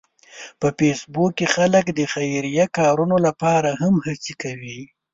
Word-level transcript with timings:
په 0.59 0.67
فېسبوک 0.77 1.31
کې 1.37 1.47
خلک 1.55 1.85
د 1.93 2.01
خیریه 2.13 2.65
کارونو 2.77 3.17
لپاره 3.27 3.69
هم 3.81 3.93
هڅې 4.05 4.33
کوي 4.43 4.79